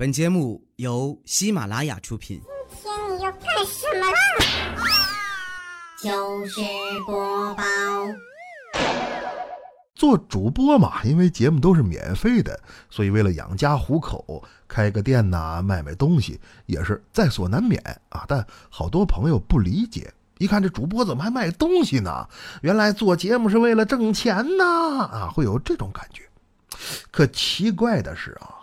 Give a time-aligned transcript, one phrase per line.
[0.00, 2.40] 本节目由喜马拉雅出品。
[2.70, 4.16] 今天你要干什么啦？
[6.00, 6.60] 就是
[7.04, 7.64] 播报，
[9.96, 12.56] 做主播嘛，因为节目都是免费的，
[12.88, 18.24] 所以为了养家糊口，开个店呐，卖卖东西也是在所难免啊。
[18.28, 22.28] 但好多朋友不理解，一看这主播怎么还卖东西呢？
[22.62, 26.22] 原来做节目是为了挣钱呐啊，会有这种感觉。
[27.10, 28.54] 可奇怪的是啊。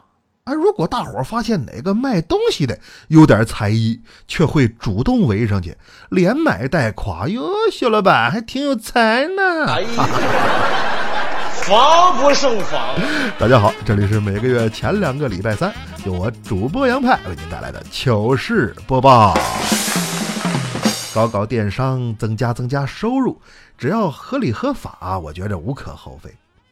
[0.46, 0.54] 啊！
[0.54, 2.78] 如果大伙发现哪个卖东西的
[3.08, 5.76] 有点才艺，却会主动围上去，
[6.10, 10.08] 连买带夸：“哟，肖老板还挺有才呢！”哎呀，
[11.66, 12.96] 防不胜防。
[13.40, 15.74] 大家好，这里是每个月前两个礼拜三，
[16.06, 19.36] 由我主播杨派为您带来的糗事播报。
[21.12, 23.42] 搞搞电商，增加增加收入，
[23.80, 26.30] 只要合理合法，我觉着无可厚非。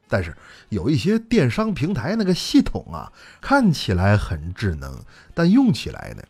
[0.07, 0.35] 但是
[0.69, 4.99] 有一些电商平台那个系统啊，看起来很智能，
[5.33, 6.23] 但用起来呢，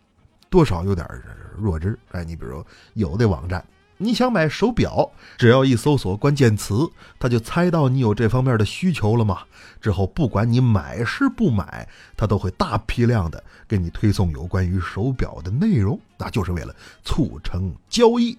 [0.49, 1.05] 多少有点
[1.57, 1.97] 弱智。
[2.11, 3.65] 哎，你比如有的网站，
[3.97, 9.39] 你想买手表，只要一搜索关键词，他就猜到你有这方面的需求了嘛。
[9.81, 18.37] 之后不管你买是不买，他都会大批量的给你推送有关于手表的内容，那就是为了促成交易。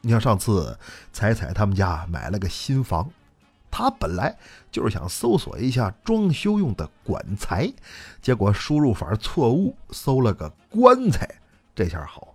[0.00, 0.78] 你像上次
[1.12, 3.10] 彩彩他们家买了个新房。
[3.70, 4.36] 他本来
[4.70, 7.72] 就是想搜索一下装修用的管材，
[8.22, 11.28] 结果输入法错误，搜了个棺材。
[11.74, 12.34] 这下好，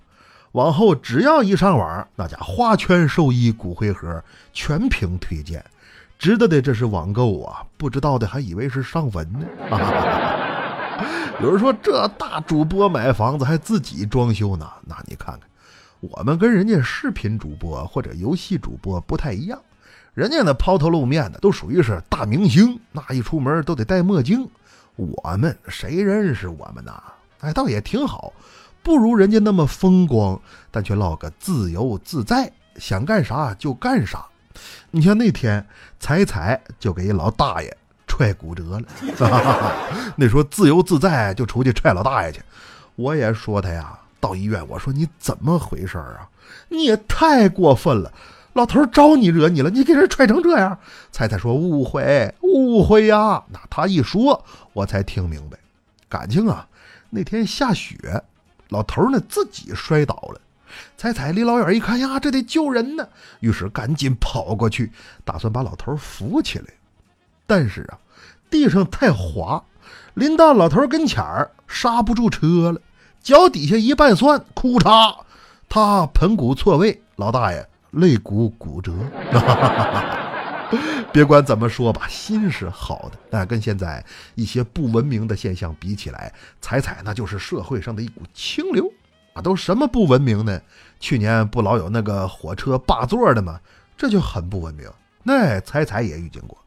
[0.52, 5.66] 往后只要一上网，那家花圈寿衣骨灰盒全凭推荐，
[6.20, 9.48] 知道的这是网购啊，不知道的还以为是上坟呢。
[11.42, 15.50] 有人说这大主播买房子还自己装修呢，那你看看，
[16.00, 19.59] 我们跟人家视频主播或者游戏主播不太一样。
[20.14, 24.48] 人家那抛头露面的都属于是大明星，那一出门都得戴墨镜。
[24.98, 27.02] 我们谁认识我们呐？
[27.40, 28.34] 哎，倒也挺好，
[28.84, 34.26] 不如人家那么风光，但却落个自由自在，想干啥就干啥。
[34.91, 35.66] 你像那天
[35.97, 37.75] 彩彩就给一老大爷
[38.06, 38.84] 踹骨折了，
[40.18, 42.41] 那说自由自在就出去踹老大爷去。
[42.97, 46.28] 我也说他呀，到医院我说你怎么回事啊？
[46.68, 48.12] 你也太过分了。
[48.53, 49.69] 老头招你惹你了？
[49.69, 50.78] 你给人踹成这样？
[51.12, 53.44] 彩彩说误会，误会呀！
[53.50, 55.57] 那他一说，我才听明白，
[56.09, 56.67] 感情啊，
[57.09, 58.23] 那天下雪，
[58.69, 60.41] 老头呢自己摔倒了。
[60.97, 63.07] 彩彩离老远一看呀，这得救人呢，
[63.39, 64.91] 于是赶紧跑过去，
[65.23, 66.66] 打算把老头扶起来。
[67.47, 68.00] 但是啊，
[68.50, 69.63] 地上太滑，
[70.13, 72.81] 临到老头跟前儿刹不住车了，
[73.22, 75.19] 脚底下一绊蒜，哭嚓，
[75.69, 77.68] 他盆骨错位，老大爷。
[77.91, 78.94] 肋骨骨折，
[81.12, 83.18] 别管怎么说吧，心是好的。
[83.29, 84.03] 但跟现在
[84.35, 88.90] 一些不文明的现象比起来，彩彩那就是社会上的一股清流
[89.34, 89.41] 啊！
[89.41, 90.62] 都什么不文明呢？
[91.00, 93.59] 去年不老有那个火车霸座的吗？
[93.97, 94.90] 这就很不文明。
[95.24, 96.57] 那彩彩也遇见过，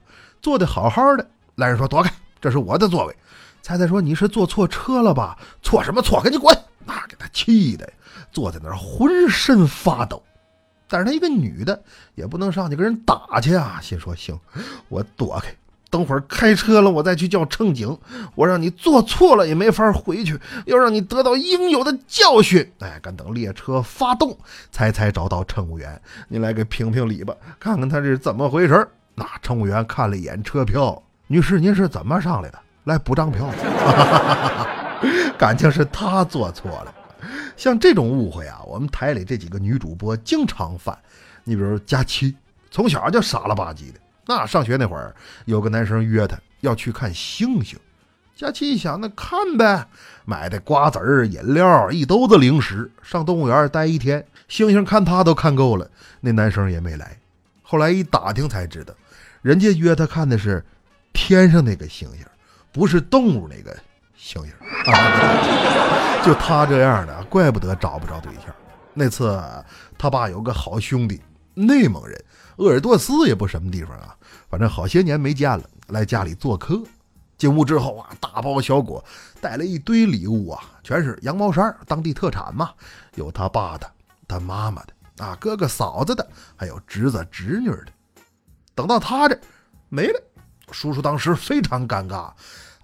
[0.42, 3.16] 坐的好好的，来人说躲开，这是我的座位。
[3.62, 5.38] 彩彩说你是坐错车了吧？
[5.62, 6.20] 错什么错？
[6.20, 6.54] 赶紧滚！
[6.84, 7.90] 那给他气的，
[8.30, 10.22] 坐在那儿浑身发抖。
[10.88, 11.82] 但是她一个女的
[12.14, 13.78] 也不能上去跟人打去啊！
[13.82, 14.38] 心说行，
[14.88, 15.54] 我躲开，
[15.90, 17.96] 等会儿开车了我再去叫乘警。
[18.34, 22.72] 我让你做错了也没法回去，要让你得到应有的教训。
[22.80, 24.36] 哎，赶等列车发动，
[24.70, 28.88] 才才找到乘务员，你来给评评理吧，看看他这是怎么回事。
[29.14, 32.58] 那乘务员看了一眼车票，女士您是怎么上来的？
[32.84, 33.48] 来补张票。
[35.38, 36.94] 感情是他做错了。
[37.56, 40.98] 像这种误会啊，我们台里这几个女主播经常犯。
[41.44, 42.34] 你比如佳期，
[42.70, 44.00] 从小就傻了吧唧的。
[44.26, 45.14] 那上学那会儿，
[45.44, 47.78] 有个男生约她要去看星星，
[48.34, 49.86] 佳期一想，那看呗，
[50.24, 55.90] 买的瓜子儿、饮料、一兜子零食，上动物园待一天，星星看他都看够了，
[56.20, 57.18] 那男生也没来。
[57.62, 58.94] 后来一打听才知道，
[59.42, 60.64] 人家约她看的是
[61.12, 62.24] 天上那个星星，
[62.72, 63.76] 不是动物那个。
[64.16, 64.52] 星星
[64.86, 65.83] 啊，
[66.24, 68.44] 就他这样的，怪不得找不着对象。
[68.94, 69.38] 那次
[69.98, 71.20] 他爸有个好兄弟，
[71.52, 72.24] 内蒙人，
[72.56, 74.16] 鄂尔多斯也不什么地方啊，
[74.48, 76.82] 反正好些年没见了，来家里做客。
[77.36, 79.04] 进屋之后啊，大包小裹
[79.38, 82.70] 带了一堆礼物啊，全是羊毛衫，当地特产嘛，
[83.16, 83.90] 有他爸的，
[84.26, 86.26] 他妈妈的，啊，哥哥嫂子的，
[86.56, 87.88] 还有侄子侄女的。
[88.74, 89.38] 等到他这
[89.90, 90.22] 没了，
[90.70, 92.30] 叔叔当时非常尴尬。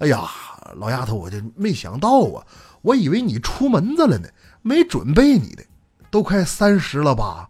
[0.01, 0.29] 哎呀，
[0.77, 2.47] 老丫头，我就没想到啊！
[2.81, 4.29] 我以为你出门子了呢，
[4.63, 5.63] 没准备你的。
[6.11, 7.49] 都快三十了吧，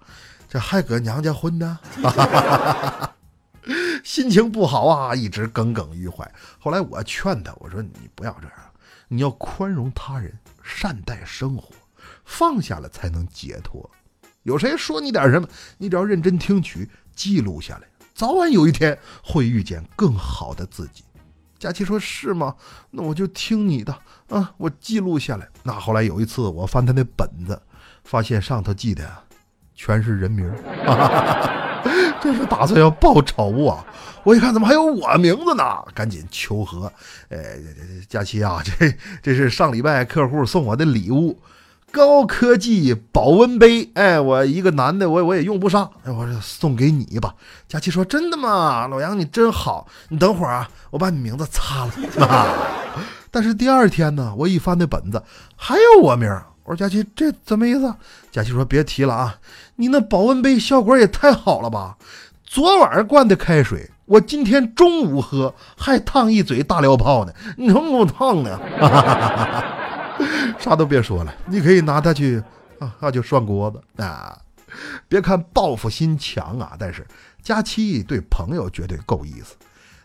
[0.49, 1.79] 这还搁娘家混呢？
[4.03, 6.29] 心情不好啊，一直耿耿于怀。
[6.59, 8.57] 后来我劝他，我说你不要这样，
[9.07, 11.73] 你要宽容他人，善待生活，
[12.25, 13.89] 放下了才能解脱。
[14.43, 15.49] 有谁说你点什么，
[15.79, 21.05] 你只要认真听取，记录下来，早晚有一天会遇见更好的自己。
[21.61, 22.55] 佳琪说：“是吗？
[22.91, 23.95] 那我就听你的
[24.31, 27.61] 啊，我记录下来。”那后来有一次，我翻他那本子，
[28.03, 29.07] 发现上头记的
[29.75, 30.57] 全是人名儿。
[32.23, 33.85] 这是打算要报仇啊！
[34.25, 35.65] 我一看，怎么还有我名字呢？
[35.95, 36.91] 赶紧求和。
[37.29, 37.59] 哎，
[38.09, 41.39] 佳琪啊，这这是上礼拜客户送我的礼物，
[41.91, 43.91] 高科技保温杯。
[43.95, 47.35] 哎，我一个男的，我我也用不上，哎，我送给你吧。
[47.69, 48.87] 佳琪说：“真的吗？
[48.89, 49.87] 老杨，你真好。
[50.09, 51.93] 你等会儿啊，我把你名字擦了。
[53.31, 55.23] ”但是第二天呢，我一翻那本子，
[55.57, 56.29] 还有我名。
[56.65, 57.95] 我说佳琪，这怎么意思？
[58.31, 59.37] 佳琪说：“别提了啊，
[59.77, 61.97] 你那保温杯效果也太好了吧！
[62.45, 68.61] 昨晚灌的开水，我今天中午喝还烫一嘴大料泡呢，你能给我烫的？
[70.59, 72.43] 啥都别说了，你可以拿它去
[72.79, 74.39] 啊，那就涮锅子啊！
[75.09, 77.07] 别看报复心强啊，但是
[77.43, 79.57] 佳期对朋友绝对够意思。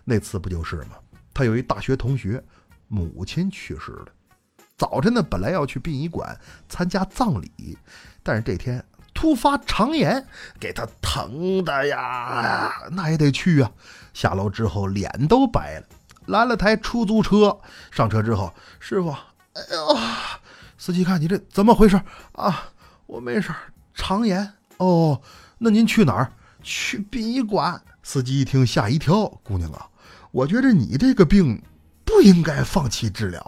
[0.04, 0.98] 那次不就是吗？
[1.34, 2.44] 他有一大学同学
[2.88, 4.08] 母亲去世了。”
[4.78, 7.78] 早晨呢，本来要去殡仪馆参加葬礼，
[8.22, 8.84] 但是这天
[9.14, 10.26] 突发肠炎，
[10.60, 13.72] 给他疼的呀，那也得去啊。
[14.14, 15.86] 下楼之后脸都白了，
[16.26, 17.58] 拦了台出租车，
[17.90, 19.16] 上车之后，师傅，
[19.56, 19.98] 哎呦，
[20.78, 22.00] 司机看你这怎么回事
[22.34, 22.70] 啊？
[23.08, 23.52] 我没事，
[23.94, 24.54] 肠炎。
[24.78, 25.22] 哦，
[25.58, 26.32] 那您去哪儿？
[26.62, 27.82] 去殡仪馆。
[28.04, 29.88] 司机一听吓一跳，姑娘啊，
[30.32, 31.62] 我觉着你这个病。
[32.08, 33.42] 不应该放弃治疗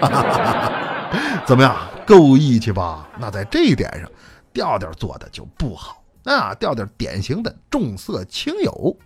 [0.00, 1.14] 啊！
[1.46, 3.08] 怎么样，够义气吧？
[3.20, 4.10] 那在这一点上，
[4.52, 6.52] 调调做的就不好啊。
[6.52, 8.96] 调调典型的重色轻友。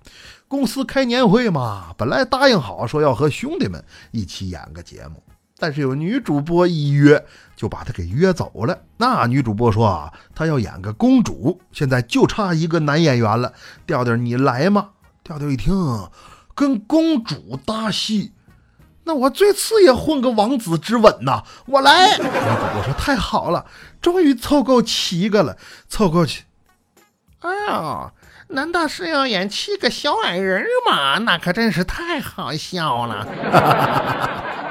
[0.48, 5.22] 公司开年会嘛，本来答应好说要和兄弟们一起演个节目，
[5.64, 7.24] 但是有女主播一约，
[7.56, 8.82] 就把他给约走了。
[8.98, 13.54] 那女主播说啊，她要演个公主，现在就差一个男演员了。
[13.86, 14.90] 调调，你来吗？
[15.22, 15.72] 调调一听，
[16.54, 18.34] 跟公主搭戏。
[19.04, 21.42] 那我最次也混个王子之吻呐！
[21.64, 22.14] 我来。
[22.18, 23.64] 我说太好了，
[24.02, 25.56] 终于凑够七个了，
[25.88, 26.42] 凑够七。
[27.38, 28.12] 哎呀，
[28.48, 31.20] 难道是要演七个小矮人吗？
[31.24, 33.26] 那可真是太好笑了。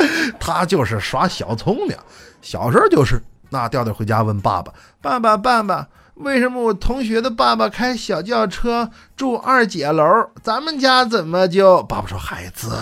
[0.38, 1.96] 他就是耍小聪明，
[2.40, 3.22] 小时候就是。
[3.50, 10.04] 那调调回家问爸爸：“爸爸，爸爸，为什么我同学的爸爸开小轿车住二姐楼，
[10.42, 12.76] 咱们家怎么就……”爸爸说：“孩子。”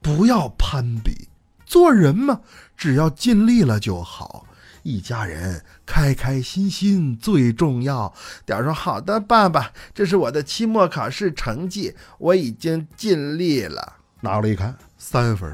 [0.00, 1.28] 不要攀比，
[1.66, 2.40] 做人嘛，
[2.78, 4.46] 只要尽力了就好。
[4.82, 8.14] 一家人开开心心最重要。
[8.46, 13.96] 点说好的，爸爸，这是我的期末考试成绩，我已经尽力了。
[14.22, 15.50] 拿过来一看，三分。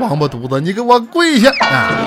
[0.00, 1.48] 王八犊子，你给我跪下！
[1.64, 2.06] 啊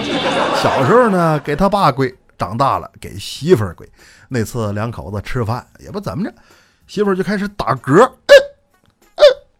[0.61, 3.89] 小时候呢，给他爸跪；长大了，给媳妇儿跪。
[4.27, 6.31] 那次两口子吃饭也不怎么着，
[6.87, 8.11] 媳妇儿就开始打嗝。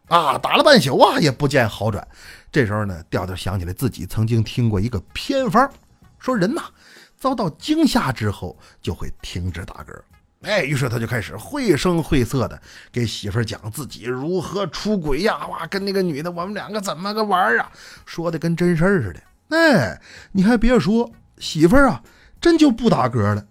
[0.09, 2.05] 啊，打了半宿啊，也不见好转。
[2.51, 5.71] 这时候呢，调调想起来自己曾经听过一个偏方，
[6.19, 6.61] 说人呐，
[7.17, 9.97] 遭到惊吓之后就会停止打嗝。
[10.43, 12.61] 哎，于是他就开始绘声绘色的
[12.93, 17.69] 给媳妇儿讲自己如何出轨呀，哇，跟那个女的我们两个怎么个玩啊，
[18.05, 19.19] 说的跟真事儿似的。
[19.49, 19.99] 哎，
[20.31, 22.01] 你还别说，媳妇儿啊，
[22.39, 23.43] 真就不打嗝了，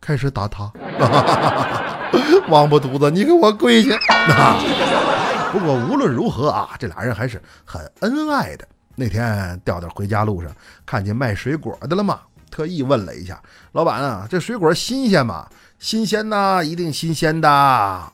[0.00, 0.72] 开始打他。
[2.48, 3.96] 王八犊子，你给我跪下！
[4.32, 4.58] 啊
[5.52, 8.66] 不过无论如何啊，这俩人还是很恩爱的。
[8.96, 10.50] 那天调调回家路上
[10.86, 12.20] 看见卖水果的了嘛，
[12.54, 13.42] 特意问了一下
[13.72, 15.48] 老板啊：“这水果新鲜吗？
[15.80, 17.50] 新鲜呐，一定新鲜的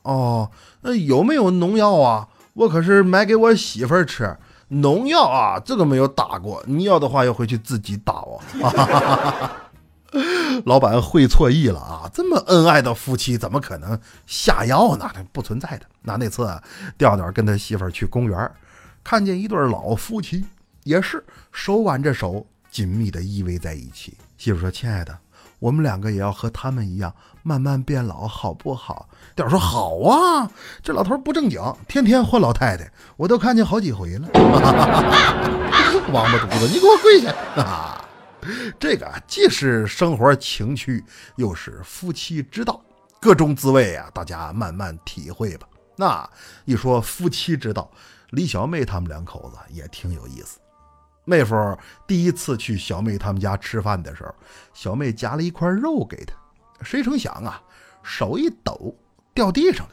[0.00, 0.50] 哦。
[0.80, 2.26] 那有没有农药啊？
[2.54, 4.35] 我可是买给我媳妇儿吃，
[4.68, 6.62] 农药啊，这个没有打过。
[6.66, 8.40] 你要的话要回去自己打哦。
[10.64, 12.11] ”老板会错意了啊！
[12.12, 15.09] 这么恩爱的夫妻，怎么可能下药呢？
[15.32, 15.85] 不存在的。
[16.00, 16.49] 那那次
[16.97, 18.50] 调调跟他媳妇儿去公园，
[19.04, 20.47] 看见一对老夫妻，
[20.85, 24.16] 也是手挽着手，紧密的依偎在一起。
[24.40, 25.18] 媳妇说：“亲爱的，
[25.59, 29.06] 我们两个也要和他们一样，慢慢变老，好不好？”
[29.37, 30.50] 调说：“好啊，
[30.82, 34.26] 这老头不正经，天天换老太太，我都看见好几回了。
[36.11, 37.35] ”王八犊子，你给我跪下！
[37.62, 38.02] 啊！
[38.78, 41.04] 这个既是生活情趣，
[41.37, 42.82] 又是夫妻之道，
[43.20, 45.68] 各种滋味啊，大家慢慢体会吧。
[45.97, 46.26] 那
[46.64, 47.90] 一说夫妻之道，
[48.30, 50.59] 李小妹他们两口子也挺有意思。
[51.25, 54.35] 妹夫第一次去小妹他们家吃饭的时候，
[54.73, 56.35] 小妹夹了一块肉给他，
[56.83, 57.61] 谁成想啊，
[58.03, 58.95] 手一抖
[59.33, 59.93] 掉地上了。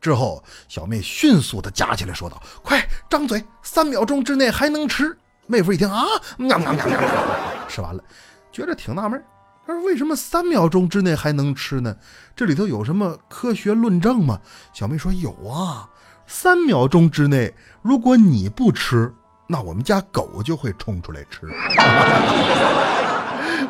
[0.00, 5.14] 之后小妹迅速的夹起来说道：“快张嘴，三秒钟之内还能吃。”
[5.46, 6.06] 妹夫一听啊，
[6.38, 8.02] 喵喵喵喵喵，吃完了，
[8.50, 9.22] 觉得挺纳闷。
[9.66, 11.94] 他说：“为什么三秒钟之内还能吃呢？
[12.34, 14.40] 这里头有什么科学论证吗？”
[14.72, 15.90] 小妹说：“有啊，
[16.26, 19.12] 三秒钟之内，如果你不吃，
[19.50, 21.40] 那我们家狗就会冲出来吃。”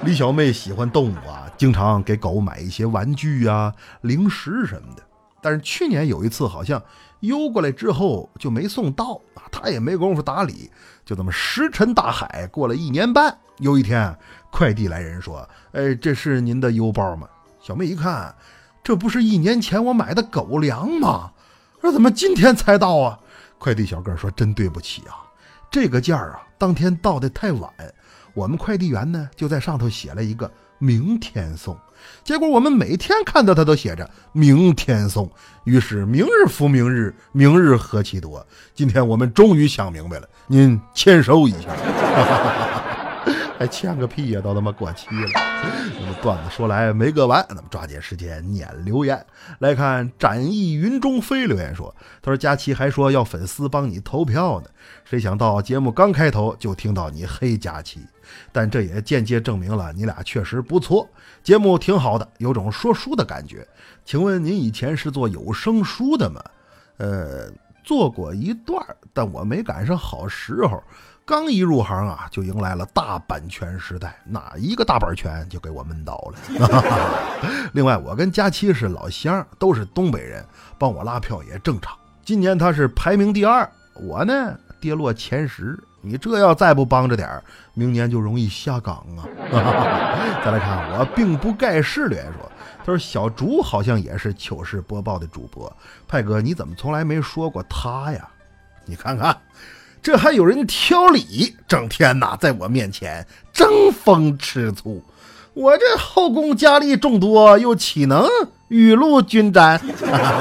[0.05, 3.73] 李小妹喜欢动物啊，经常给狗买一些玩具啊、
[4.03, 5.03] 零食什么的。
[5.41, 6.83] 但是去年有一次，好像
[7.21, 10.71] 邮过来之后就没送到啊，她也没工夫打理，
[11.03, 12.47] 就这么石沉大海。
[12.49, 14.15] 过了一年半，有一天
[14.51, 17.27] 快递来人说：“哎，这是您的邮包吗？”
[17.59, 18.35] 小妹一看，
[18.85, 21.33] 这不是一年前我买的狗粮吗？
[21.81, 23.19] 说怎么今天才到啊？
[23.59, 25.25] 快递小哥说：“真对不起啊，
[25.71, 27.71] 这个件儿啊，当天到的太晚。”
[28.33, 31.77] 我们快递员呢，就在上头写了一个“明天送”，
[32.23, 35.29] 结果我们每天看到他都写着“明天送”，
[35.65, 38.47] 于是明日复明日，明日何其多。
[38.73, 42.70] 今天我们终于想明白了，您签收一下。
[43.61, 44.41] 还签个屁呀！
[44.41, 45.29] 都他妈过期了。
[46.01, 49.23] 那么段子说来没个完，那么抓紧时间念留言。
[49.59, 54.71] 来看展翼云中飞留言说：“他说佳琪还说要粉丝帮你投票呢，
[55.05, 58.01] 谁想到节目刚开头就听到你黑佳琪，
[58.51, 61.07] 但这也间接证明了你俩确实不错，
[61.43, 63.69] 节目挺好的，有种说书的感觉。
[64.07, 66.43] 请问您以前是做有声书的吗？
[66.97, 67.51] 呃，
[67.85, 70.83] 做过一段，但我没赶上好时候。”
[71.31, 77.71] 刚一入行啊，就迎来了大版权时代，哪一个大版权就给我闷倒了。
[77.73, 80.45] 另外，我跟佳期是老乡，都是东北人，
[80.77, 81.97] 帮我拉票也正常。
[82.25, 85.79] 今年他是排名第二，我呢跌落前十。
[86.01, 87.41] 你这要再不帮着点儿，
[87.75, 89.23] 明年就容易下岗啊！
[90.45, 95.73] 再来看，我并不盖世的说，他说小竹好像也是糗事播报的主播，
[96.09, 98.29] 派哥你怎么从来没说过他呀？
[98.85, 99.37] 你看看。
[100.03, 105.03] 这还有人挑理，整天呐在我面前争风吃醋，
[105.53, 108.27] 我这后宫佳丽众多，又岂能
[108.69, 109.81] 雨露均沾？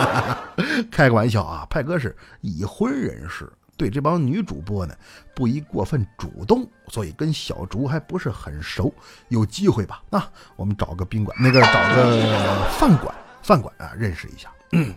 [0.90, 4.94] 开个玩笑啊，派哥是已婚人士，对这帮女主播呢
[5.36, 8.94] 不宜过分主动，所以跟小竹还不是很熟。
[9.28, 10.02] 有机会吧？
[10.10, 10.22] 那
[10.56, 14.50] 我们找个宾馆，那个找个饭馆，饭馆啊，认识一下。
[14.72, 14.94] 嗯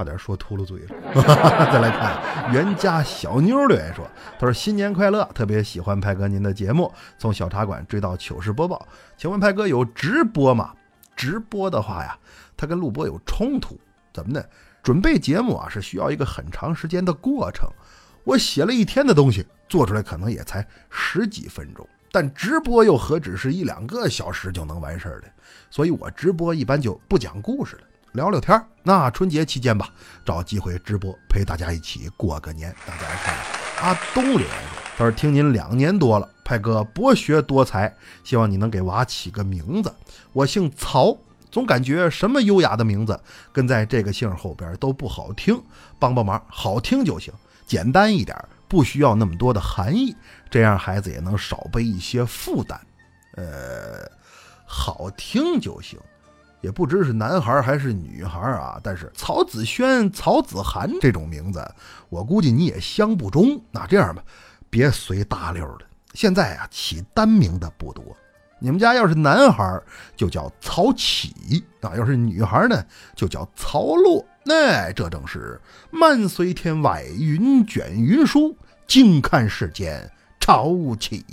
[0.00, 1.12] 差点说秃噜嘴了。
[1.70, 4.08] 再来看袁家小妞留言说
[4.40, 8.88] ：“他说新年快乐，特别喜欢派哥您的节目，从小茶馆追到糗事播报。
[9.18, 10.72] 请问派哥有直播吗？
[11.14, 12.18] 直播的话呀，
[12.56, 13.78] 他跟录播有冲突。
[14.10, 14.42] 怎么呢？
[14.82, 17.68] 准备节目啊是需要一个很长时间的过程。
[18.24, 25.28] 我写了一天的东西，做出来可能也才十几分钟，但直播又何止是一两个小时就能完事儿的？
[25.68, 29.88] 所以我直播一般就不讲故事了。”聊聊天那春节期间吧，
[30.24, 32.74] 找机会直播陪大家一起过个年。
[32.84, 33.36] 大家来看，
[33.82, 39.94] 阿东留言说：“他说听您两年多了，派哥博学多才，希望你能给娃起个名字。
[40.32, 41.16] 我姓曹，
[41.52, 43.20] 总感觉什么优雅的名字
[43.52, 45.62] 跟在这个姓后边都不好听，
[46.00, 47.32] 帮帮忙，好听就行，
[47.64, 48.36] 简单一点，
[48.66, 50.16] 不需要那么多的含义，
[50.50, 52.80] 这样孩子也能少背一些负担。
[53.36, 54.10] 呃，
[54.66, 55.96] 好听就行。”
[56.60, 61.66] 也不知是男孩还是女孩啊，但是曹子轩、曹子涵这种名字，
[62.08, 63.60] 我估计你也相不中。
[63.70, 64.22] 那这样吧，
[64.68, 65.86] 别随大溜的。
[66.12, 68.04] 现在啊，起单名的不多。
[68.58, 69.80] 你们家要是男孩，
[70.14, 71.30] 就叫曹启；
[71.80, 74.22] 啊，要是女孩呢，就叫曹洛。
[74.44, 75.58] 那这正是
[75.90, 78.54] 漫随天外，云卷云舒，
[78.86, 81.24] 静看世间，潮起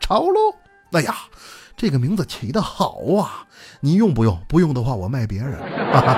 [0.00, 0.56] 潮落。
[0.90, 1.14] 哎呀！
[1.76, 3.46] 这个名字起的好啊！
[3.80, 4.38] 你用不用？
[4.48, 5.58] 不用的话，我卖别人。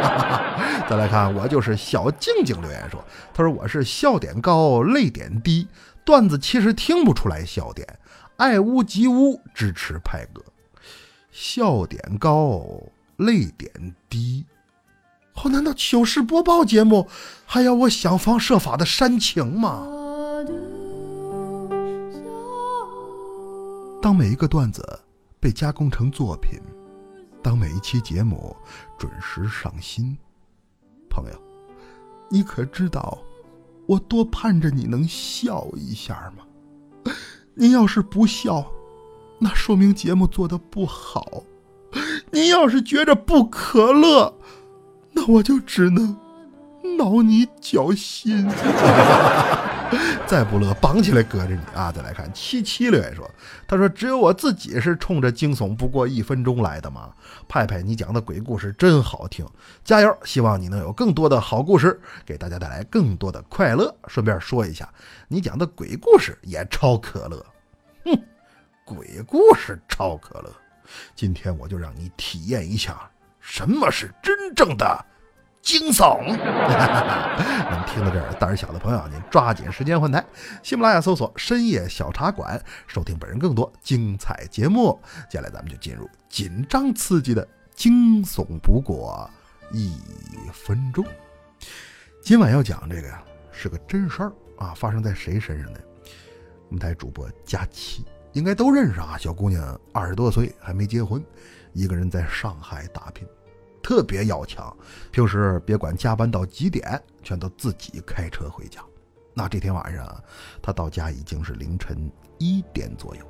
[0.88, 5.66] 再来看，我就是小静静留言说，他说我是笑点高，泪点低，
[6.04, 7.98] 段子其实听不出来笑点，
[8.36, 10.42] 爱屋及乌，支持派哥。
[11.30, 12.62] 笑点高，
[13.16, 14.44] 泪点低，
[15.34, 17.08] 哦，难道糗事播报节目
[17.46, 19.86] 还要我想方设法的煽情吗？
[24.02, 25.00] 当每一个段子。
[25.44, 26.58] 被加工成作品，
[27.42, 28.56] 当每一期节目
[28.96, 30.16] 准时上新，
[31.10, 31.38] 朋友，
[32.30, 33.18] 你可知道
[33.86, 36.46] 我多盼着你能笑一下吗？
[37.52, 38.66] 您要是不笑，
[39.38, 41.44] 那说明节目做的不好；
[42.32, 44.34] 您要是觉着不可乐，
[45.12, 46.16] 那我就只能
[46.96, 48.48] 挠你脚心。
[50.26, 51.92] 再不乐，绑起来搁着你啊！
[51.92, 53.30] 再来看七七留言说
[53.68, 57.12] ：“他说只有我自己是冲着惊悚不过一分钟来的吗？
[57.46, 59.46] 派派，你讲的鬼故事真好听，
[59.84, 60.16] 加油！
[60.24, 63.94] 希望你能有更多的好故事，给大家带来更多的快乐。
[64.08, 64.88] 顺便说一下，
[65.28, 67.44] 你讲的鬼故事也超可乐。
[68.04, 68.18] 哼，
[68.84, 70.50] 鬼故事超可乐。
[71.14, 73.10] 今天我就让你体验一下
[73.40, 75.04] 什么是真正的
[75.64, 76.20] 惊悚。
[76.28, 80.22] 能听到这儿，胆儿小的朋友，您抓紧时间换台，
[80.62, 85.00] 喜马拉雅搜索“深夜小茶馆”，收听本人更多精彩节目。
[85.28, 89.28] 接下来咱们就进入紧张刺激的惊悚不过
[89.72, 89.96] 一
[90.52, 91.04] 分钟。
[92.22, 95.80] 今晚要讲这个呀，是个真事儿啊，发生在谁身上呢？
[96.68, 98.04] 我们台主播佳琪。
[98.32, 101.24] 应该都认识啊，小姑娘二十多岁还没结婚，
[101.72, 103.24] 一个人在上海打拼，
[103.84, 104.74] 特别要强。
[105.12, 108.80] 平时别管加班到几点，全都自己开车回家。
[109.34, 110.24] 那这天晚上，
[110.62, 113.22] 他到家已经是凌晨一点左右，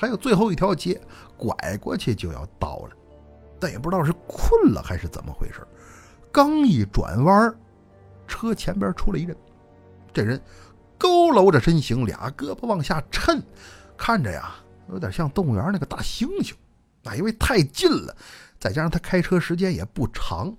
[0.00, 0.98] 还有最后一条街
[1.36, 2.96] 拐过去就要到了，
[3.60, 5.60] 但也不知道是困了还是怎么回事。
[6.32, 7.54] 刚一转弯，
[8.26, 9.36] 车前边出了一人，
[10.14, 10.40] 这人
[10.98, 13.42] 佝偻着身形，俩胳膊往下抻。
[13.96, 14.54] 看着呀，
[14.88, 16.52] 有点像动物园那个大猩猩，
[17.02, 18.16] 那因为太近了，
[18.58, 20.54] 再加上他开车时间也不长，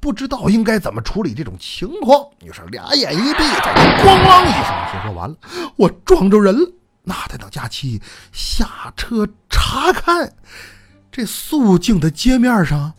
[0.00, 2.26] 不知道应该怎么处理这种情况。
[2.42, 3.42] 于是俩眼一闭，
[4.02, 5.36] 咣啷一声，就说完了，
[5.76, 6.70] 我撞着人了。
[7.04, 8.00] 那得等佳期
[8.32, 10.32] 下车查看，
[11.12, 12.92] 这肃静的街面上，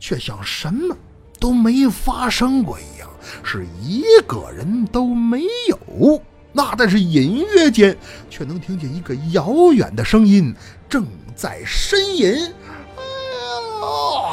[0.00, 0.96] 却像什么
[1.38, 3.08] 都没发生过一样，
[3.44, 6.22] 是一个人都没有。
[6.54, 7.96] 那但是隐约间，
[8.28, 10.54] 却能听见一个遥远的声音
[10.88, 12.52] 正在呻吟。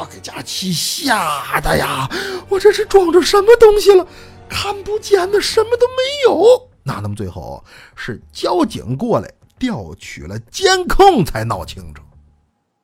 [0.00, 2.08] 哎呀，给佳琪吓的呀！
[2.48, 4.06] 我这是撞着什么东西了？
[4.48, 6.68] 看不见的，什么都没有。
[6.82, 7.62] 那那么最后
[7.94, 12.02] 是交警过来调取了监控，才闹清楚，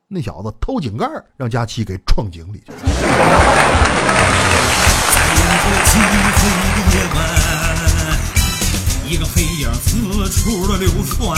[0.09, 2.79] 那小子偷井盖，让佳琪给撞井里去了。
[5.85, 6.37] 漆黑的
[6.95, 7.17] 夜晚
[9.09, 11.37] 一个黑影四处的流窜，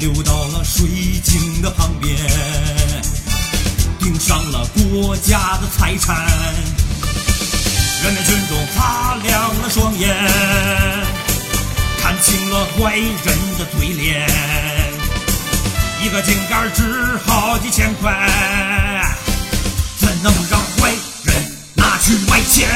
[0.00, 0.88] 流到了水
[1.22, 2.16] 井的旁边，
[4.08, 6.16] 盯上了国家的财产。
[8.02, 10.16] 人民群众擦亮了双眼，
[12.00, 14.26] 看清了坏人的嘴脸。
[16.02, 18.10] 一个井盖值好几千块，
[19.98, 20.90] 怎能让坏
[21.24, 22.66] 人拿去卖钱？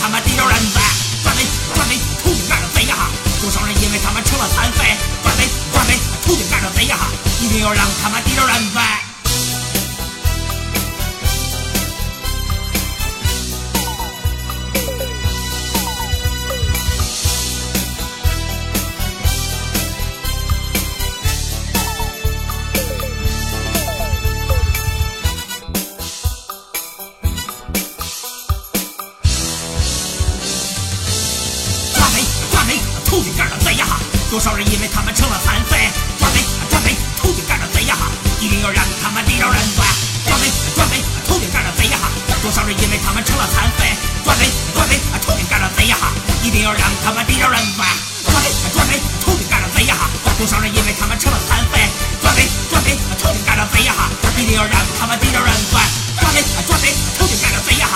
[0.00, 0.80] 他们地球人在
[1.24, 1.42] 转贼！
[1.74, 1.98] 转贼！
[2.22, 3.08] 偷井盖的贼啊！
[3.40, 4.96] 多少人因为他们成了残废？
[5.22, 5.48] 转贼！
[5.72, 5.98] 转贼！
[6.22, 6.98] 偷井盖的贼啊！
[7.40, 8.35] 一定要让他们地
[34.36, 35.88] 多少人因为他们成了残废？
[36.20, 36.44] 抓贼！
[36.68, 36.92] 抓贼！
[37.16, 37.96] 头顶盖着贼呀！
[38.38, 39.80] 一定要让他们逮着人噻！
[40.28, 40.52] 抓贼！
[40.76, 41.00] 抓贼！
[41.24, 41.96] 头顶盖着贼呀！
[42.42, 43.96] 多少人因为他们成了残废？
[44.22, 44.44] 抓贼！
[44.74, 45.00] 抓贼！
[45.24, 45.96] 头顶盖着贼呀！
[46.44, 47.84] 一定要让他们逮着人噻！
[48.28, 48.52] 抓贼！
[48.76, 49.00] 抓贼！
[49.24, 49.96] 头顶盖着贼呀！
[50.36, 51.88] 多少人因为他们成了残废？
[52.20, 52.44] 抓贼！
[52.68, 52.92] 抓贼！
[53.16, 53.94] 头顶盖着贼呀！
[54.36, 55.80] 一定要让他们逮着人噻！
[56.20, 56.44] 抓贼！
[56.68, 56.92] 抓贼！
[57.16, 57.88] 头顶盖着贼呀！